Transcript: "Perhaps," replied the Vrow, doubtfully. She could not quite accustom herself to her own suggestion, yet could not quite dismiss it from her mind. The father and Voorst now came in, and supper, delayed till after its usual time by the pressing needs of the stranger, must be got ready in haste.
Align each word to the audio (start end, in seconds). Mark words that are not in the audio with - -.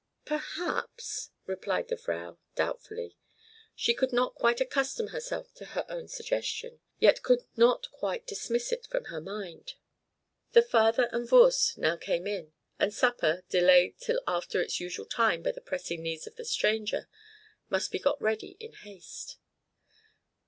"Perhaps," 0.25 1.29
replied 1.45 1.89
the 1.89 1.95
Vrow, 1.95 2.39
doubtfully. 2.55 3.15
She 3.75 3.93
could 3.93 4.11
not 4.11 4.33
quite 4.33 4.59
accustom 4.59 5.09
herself 5.09 5.53
to 5.53 5.65
her 5.75 5.85
own 5.89 6.07
suggestion, 6.07 6.79
yet 6.97 7.21
could 7.21 7.41
not 7.55 7.87
quite 7.91 8.25
dismiss 8.25 8.71
it 8.71 8.87
from 8.87 9.05
her 9.13 9.21
mind. 9.21 9.73
The 10.53 10.63
father 10.63 11.07
and 11.11 11.29
Voorst 11.29 11.77
now 11.77 11.97
came 11.97 12.25
in, 12.25 12.51
and 12.79 12.91
supper, 12.91 13.43
delayed 13.47 13.99
till 13.99 14.19
after 14.25 14.59
its 14.59 14.79
usual 14.79 15.05
time 15.05 15.43
by 15.43 15.51
the 15.51 15.61
pressing 15.61 16.01
needs 16.01 16.25
of 16.25 16.35
the 16.35 16.45
stranger, 16.45 17.07
must 17.69 17.91
be 17.91 17.99
got 17.99 18.19
ready 18.19 18.57
in 18.59 18.73
haste. 18.73 19.37